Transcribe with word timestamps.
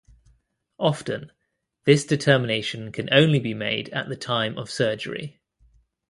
Often, 0.79 1.31
this 1.83 2.05
determination 2.07 2.91
can 2.91 3.07
only 3.13 3.37
be 3.37 3.53
made 3.53 3.87
at 3.89 4.09
the 4.09 4.15
time 4.15 4.57
of 4.57 4.67
surgery. 4.67 5.39